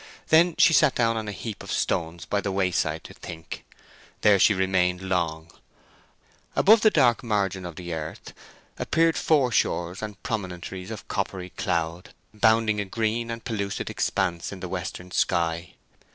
Then 0.29 0.55
she 0.57 0.73
sat 0.73 0.95
down 0.95 1.15
on 1.15 1.27
a 1.27 1.31
heap 1.31 1.61
of 1.61 1.71
stones 1.71 2.25
by 2.25 2.41
the 2.41 2.51
wayside 2.51 3.03
to 3.03 3.13
think. 3.13 3.63
There 4.21 4.39
she 4.39 4.55
remained 4.55 5.03
long. 5.03 5.51
Above 6.55 6.81
the 6.81 6.89
dark 6.89 7.21
margin 7.21 7.67
of 7.67 7.75
the 7.75 7.93
earth 7.93 8.33
appeared 8.79 9.15
foreshores 9.15 10.01
and 10.01 10.23
promontories 10.23 10.89
of 10.89 11.07
coppery 11.07 11.51
cloud, 11.51 12.15
bounding 12.33 12.81
a 12.81 12.85
green 12.85 13.29
and 13.29 13.45
pellucid 13.45 13.91
expanse 13.91 14.51
in 14.51 14.59
the 14.59 14.67
western 14.67 15.11
sky. 15.11 15.75